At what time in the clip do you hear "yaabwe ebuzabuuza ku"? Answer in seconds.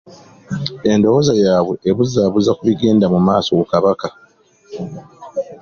1.43-2.63